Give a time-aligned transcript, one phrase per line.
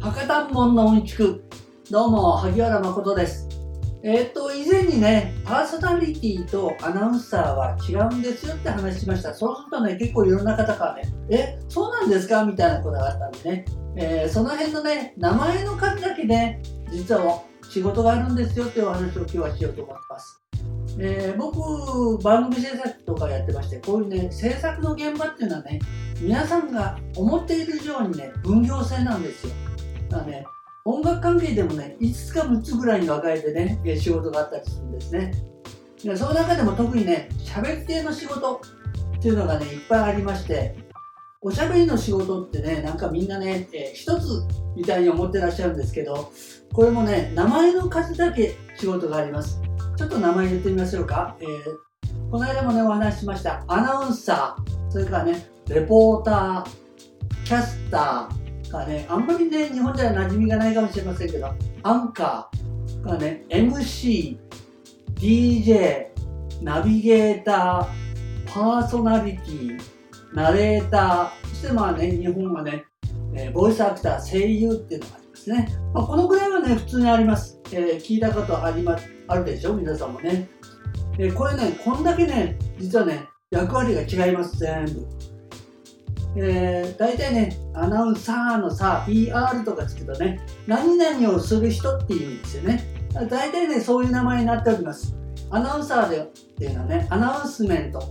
[0.00, 1.44] 博多門のうんちく
[1.90, 3.46] どうも萩原誠です。
[4.02, 9.34] えっ、と以前にねパーソナリティとアナウンサーは違うんですよって話しました。
[9.34, 12.44] そうするとね結構いろんな方からねえそうなんですか？
[12.44, 13.64] みたいなことがあったんでね、
[13.96, 20.42] えー、その辺のね名前の数だけね実は仕事があるんですよっていうお話を今日はしようと思ってます。
[20.98, 25.78] えー、僕番組制作とかやってましてこういうね制作の現場っていうのはね
[26.22, 29.52] 皆さんが思っている以上にね分業制なんですよ。
[30.10, 30.44] だからね
[30.84, 35.32] 音楽関係でもね5つか6つぐらいに分かれてね仕事があったりするんですね
[36.02, 38.60] でその中でも特にね喋り手の仕事
[39.18, 40.76] っていうのがねいっぱいありまして
[41.42, 46.32] おしゃべりの仕事ってねなんかみんなね、えー、一つみたいに思ってらっしゃるんですけど
[46.72, 49.60] これもね名前の数だけ仕事があります
[50.00, 51.36] ちょっと名前言ってみましょうか。
[51.40, 53.62] えー、この間もね、お話ししました。
[53.68, 58.39] アナウンサー、それからね、レポーター、キャスター
[58.70, 64.38] がね、あんまりね、日本では馴染みがないかもしれませんけど、アンカーがね、MC、
[65.16, 66.06] DJ、
[66.62, 69.80] ナビゲーター、パーソナリティ、
[70.34, 72.84] ナレーター、そしてまあね、日本はね、
[73.34, 75.68] えー、ボイスアクター、声優っていうのがありますね。
[75.94, 77.60] まあ、このぐらいはね、普通にあります。
[77.72, 78.98] えー、聞いたことありま。
[79.28, 79.74] あるでしょ？
[79.74, 80.48] 皆さんもね。
[81.16, 85.06] でこれね、こんだけね、実はね、役割が違います、全部。
[86.36, 92.84] えー、大体ね、アナウンサーのさ、ER とかつくとね、何々をする人っていう意味ですよね。
[93.28, 95.16] 大体ね、そういう名前になっております。
[95.50, 96.22] アナウンサーでっ
[96.56, 98.02] ていうのはね、アナウンスメント、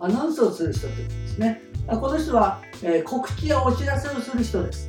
[0.00, 1.62] アナウンスをする人ってことですね。
[1.88, 4.88] この人は、えー、告知やお知らせをする人です。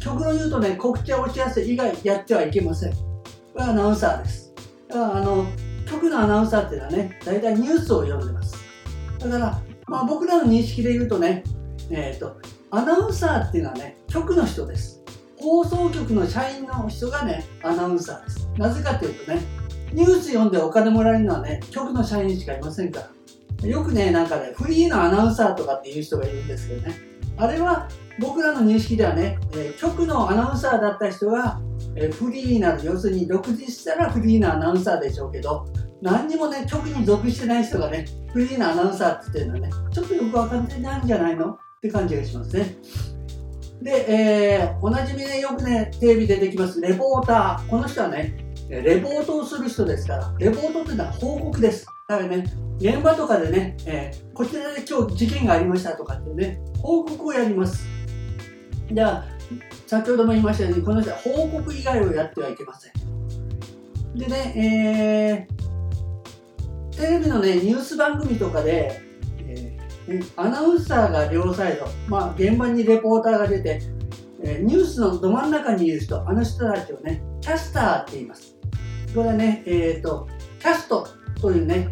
[0.00, 2.92] 極論言うとね、告知やお知らせ以外やってはいけません。
[2.92, 2.98] こ
[3.56, 4.52] れはアナウンサーです
[4.88, 5.16] だから。
[5.16, 5.46] あの
[5.92, 8.56] 局のアナウンサーっていうのはね大体ニュースを読んでます
[9.18, 11.44] だから、まあ、僕らの認識で言うとね
[11.92, 12.36] えっ、ー、と
[12.70, 15.02] アナウンサーっていうのはね局の人です。
[15.38, 18.48] 放送局の社員の人がねアナウンサーです。
[18.56, 19.40] なぜかというとね
[19.92, 23.68] ニュース読んでお金もらえるのはね局の社員しかいませんから。
[23.68, 26.94] よくねなんかねフリーのアナウンサーとかっていう人がいるんですけどね。
[27.36, 31.60] あれは僕らの認識ではね、え、局のアナウンサーだった人が
[31.96, 32.84] えフリーになる。
[32.84, 35.66] 要するに独立したらフリーなアナウンサーでしょうけど
[36.00, 41.58] 何にもね局に属してない人がねフリーなアナウンサーって言ってるのはねちょっとよく分かってないんじゃないの？
[41.82, 42.76] って感じがしますね。
[43.82, 46.80] で、えー、おなじみねよくねテレビでできます。
[46.80, 47.68] レポーター。
[47.68, 48.36] この人はね
[48.68, 50.32] レポートをする人ですから。
[50.38, 51.84] レポートっていうのは報告です。
[52.08, 52.44] だからね
[52.78, 57.84] 現場とかでね、えー、こちらで今日事件がありましたとかってね報告をやります。
[58.92, 59.24] じゃあ
[59.88, 62.92] 先ほども言いましたように、この人は報告以外をやってはいけません。
[64.14, 69.02] でね、えー、テレビのね、ニュース番組とかで、
[70.36, 73.80] アナウンサーが両サイド、まあ、現場にレポーターが出て、
[74.42, 78.56] え、ニュースのど真ん中にいる人、あの人たちをね、キャスターって言います。
[79.14, 81.06] これはね、えっ、ー、と、キャスト
[81.40, 81.88] というね、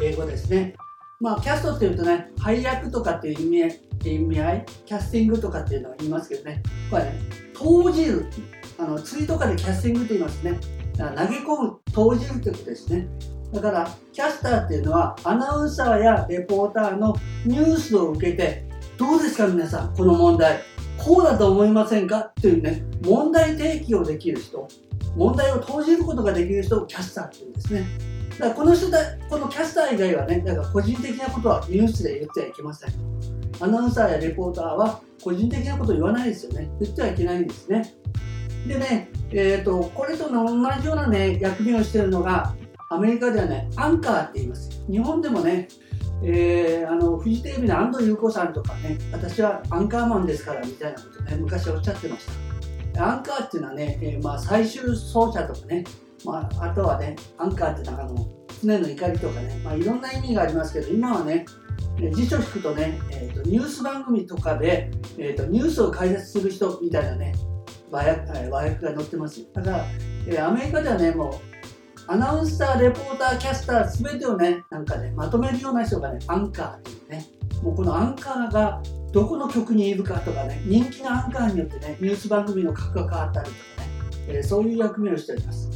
[0.00, 0.74] 英語ですね。
[1.20, 3.80] まあ、キャストっていうとね、配役とかっていう意味
[4.10, 7.20] 意味合い、キャスティングとかっていうのは言いますけどね、これね、
[7.54, 8.26] 投じる、
[8.78, 10.58] あの釣りとかでキャスティングって言いますね。
[10.96, 13.08] 投げ込む、投じるってことですね。
[13.54, 17.14] だから、キャスターっていうのは、アナウンサーやレポーターの
[17.46, 20.60] ニュースを受けて、どうですか皆さん、この問題。
[20.98, 22.18] こうだと思いませんか？
[22.18, 24.66] っていうね、問題提起をできる人、
[25.16, 27.84] 問題を投じることができる人をキャスターっていうんですね。
[28.30, 28.98] だからこの人だ、
[29.28, 32.92] このキャスター以外はね、だから個人的なことはニュースで言ってはいけません。
[33.60, 36.70] アナウンサーやレポーターは個人的なことを言わないですよね。
[36.80, 37.94] 言ってはいけないんですね。
[38.66, 40.48] でね、えーと、これと同
[40.80, 42.54] じような、ね、役目をしているのが、
[42.94, 44.84] アメリカではね、アンカーって言います。
[44.90, 45.68] 日本でもね、
[46.22, 52.26] えー、あのフジテレビの安藤優子さんとかね、私はアンカーマンですからみたいなことね、昔おっしゃってまし
[52.94, 53.06] た。
[53.06, 55.84] アンカーっていうのはね、えー、まあ、最終走者とかね、
[56.24, 58.26] まあ、あとはね、アンカーってなんかの
[58.62, 61.44] 常の怒りとかね、まあ、いろんな意味がありますけど、今はね、
[62.12, 67.34] 辞書引くとね、えーと、ニュース番組とかで、えーと、ニュースを解説する人みたいなね
[67.90, 69.86] 和訳和訳が載ってますだから、
[70.26, 71.53] えー、アメリカではねもう
[72.06, 77.26] アナウンサーレポーターキャスター全てをねなんかねまとめるような人がねアンカーっていうね
[77.62, 83.88] もうこのアンカーがどこの局にいるかとかね人気のアンカーによってねニュース番組の格が変わったりとかね、
[84.28, 85.70] えー、そういう役目をしております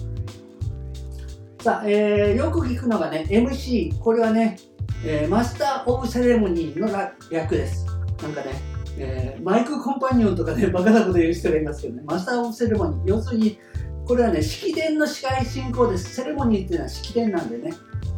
[1.60, 4.58] さあ、えー、よく聞くのがね MC これはね
[5.04, 6.88] えー、マスター・オブ・セレモニーの
[7.30, 7.86] 役です。
[8.20, 8.60] なんかね、
[8.98, 13.02] えー、マイク・コンパニオンとかね、バカなこと言う人がいますけどね、マスター・オブ・セレモニー。
[13.06, 13.58] 要するに、
[14.08, 16.14] これはね、式典の司会進行です。
[16.14, 17.72] セレモニーっていうのは式典なんでね、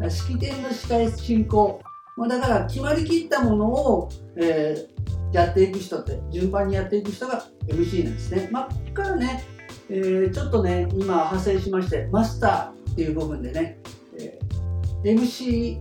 [0.09, 1.83] 式典の司会進行。
[2.17, 4.87] まあ、だから、決まりきったものを、え
[5.33, 8.49] やっていく人って順番にやっていく人が MC なんですね。
[8.51, 9.45] まあ、ここからね、
[9.89, 13.79] えー、ちょっとね今派生しましてマスターっていう部分でね、
[14.19, 15.79] えー、MC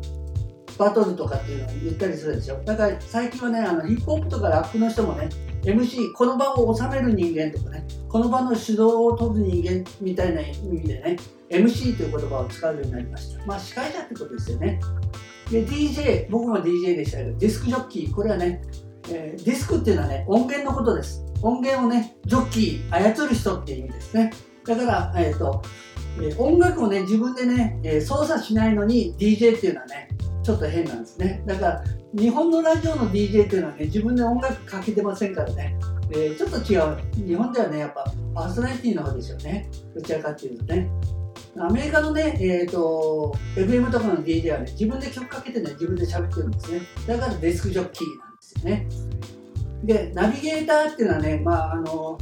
[0.78, 5.30] バトルとかっていうのを言ったりするでしょだから最近はねあのヒップホップとかラップの人もね
[5.64, 11.18] MC この場を収める人間とかねこの場の主導を取る人間みたいな意味でね
[11.50, 13.46] MC という言葉を使うようになりました。
[13.46, 14.80] まあ司会者ってことですよね。
[15.52, 18.14] で DJ 僕も DJ でしたけどディスクジョッキー。
[18.14, 18.62] これはね、
[19.10, 21.24] えー、ディスクっていうのはね音源のことです。
[21.42, 24.32] 音源をねジョッキー操る人っていう意味ですね。
[24.66, 25.62] だから、えーと
[26.22, 30.10] え、音楽をね自分でね、え、操作しないのに DJ っていうのはね
[30.44, 31.44] ちょっと変なんですね。
[31.46, 31.84] だから
[32.18, 35.78] 日本のラジオの DJ っていうのはね自分で音楽かけてませんからね、
[36.12, 37.28] えー、ちょっと違う。
[37.28, 39.70] 日本ではねやっぱパーソナリティの方ですよね。
[39.96, 40.90] どちらかっていうとね。
[41.58, 46.82] アメリカのね、えーと、FM とかの DJ はね自分で曲かけてね自分で喋ってるんですね。
[47.08, 48.88] だからデスクジョッキーなんですよね。
[49.84, 52.18] でナビゲーターっていうのはねまああの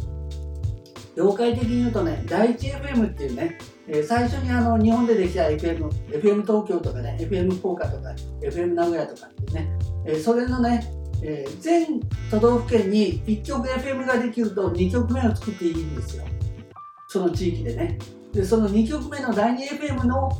[1.15, 3.57] 業界的に言うとね第一 FM っていうね
[3.89, 9.69] え最初にあの日本でできた FM、FM 東京とかね、FM 福岡とか、FM 名古屋とかってね、
[10.05, 10.91] えそれのね、
[11.23, 11.99] え全
[12.31, 16.25] 都道府県に1曲 FM ができると2曲目を作っていいんですよ。
[17.07, 17.97] その地域でね。
[18.33, 20.31] で、その2曲目の第2 FM の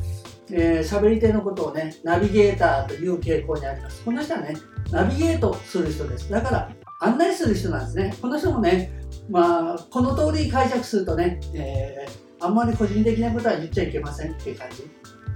[0.50, 4.02] えー、喋り手のことをね、ナビゲーターという傾向にあります。
[4.02, 4.54] この人はね、
[4.90, 6.30] ナビゲートする人です。
[6.30, 8.16] だから、案内する人なんですね。
[8.22, 8.90] この人もね、
[9.28, 14.88] まあ、この通り解釈するとね、えーあんまり個人的なことは言っちゃいけませんっていう感じ。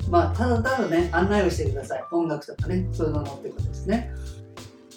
[0.08, 2.04] まあ、ただただね、案内をしてください。
[2.12, 4.12] 音楽とかね、そういうののってことですね。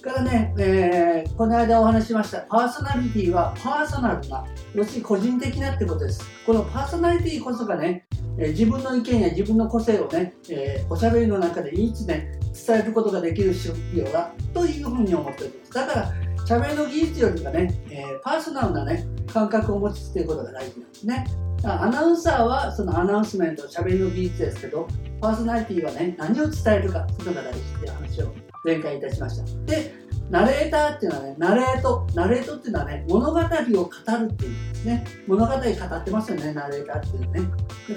[0.05, 6.21] からね、えー、この間お話ししました、パーソナリティはパーソナルな、要するに個人的なってことです。
[6.45, 8.05] このパーソナリティこそがね、
[8.37, 15.73] えー、自分の意見や自分の個性をね、えー、おしゃべりの中で唯一ね、伝えることができる職業だというふうに思っております。
[15.73, 16.13] だから、
[16.45, 21.25] 喋りの技術よりかね、え、パーソナルなね、感覚を持つっていうことが大事なんですね。
[21.63, 24.87] アナウンサーはそのアナウンスメント、喋りの技術ですけど、
[25.19, 29.71] パーソナリティはね、何を伝えるか、それが大事っていう話を前回いたしました。
[29.71, 29.93] で、
[30.29, 35.05] ナレーターっていうのはね、ナレート、ナレートっていうのはね、物語を語るっていうんですね。
[35.27, 37.41] 物語語ってますよね、ナレーターっていうね。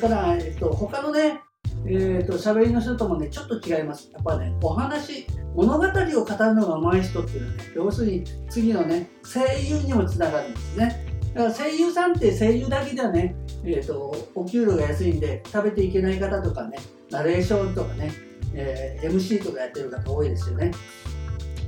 [0.00, 1.40] だから、えっと、他のね、
[1.86, 4.10] えーと、喋りの人ともね、ちょっと違います。
[4.12, 11.08] やっぱね、お話、物語を語るのが上手い人っていうのはね、要するに次のね、声優にもつながるんですね。
[11.34, 16.78] だから声優さんって声優だけではね、えーと、お給料が安いんで食べていけない方とかね
[17.10, 18.12] ナレーションとかね、
[18.58, 20.70] えー、MC とかやってる方多いですよね。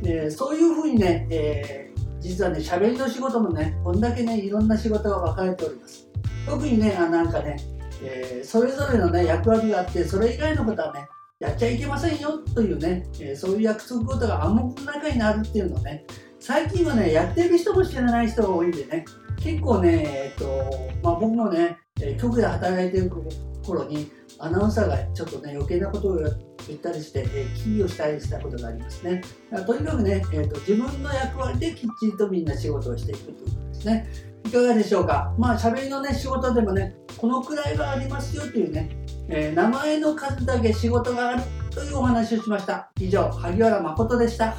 [0.03, 6.09] でそういうふうにね、えー、実はね喋りの仕事もねこんだけねいろんな仕事が分かれております。
[6.47, 7.57] 特にねあなんかね、
[8.03, 11.07] えー、それぞれのね役割があってそれ以外のことはね
[11.39, 16.05] やっちゃいけませんよというね、えそういう約束事が暗黙の中にあるっていうのね
[16.39, 19.07] 最近はねやってる人も知らない人が多いんでね
[19.43, 20.45] 結構ね、えっと
[21.03, 21.79] まあ、僕もね、
[22.21, 23.11] 局で働いてる
[23.62, 26.19] 頃にアナウンサーがちょっとね余計なことを
[26.69, 29.23] 言ったりして、えー、キーをしたりしたことがありますね。
[29.67, 34.09] とにかくね、えーと、自分の役割できっちりとみんな仕事をしていくということですね。
[34.45, 35.35] いかがでしょうか？
[35.39, 38.97] まあ喋りのね仕事でもねこのくらいはありますよというね、
[39.29, 42.91] えー、名前の数だけ仕事があるというお話をしました。
[42.99, 44.56] 以上、萩原誠でした。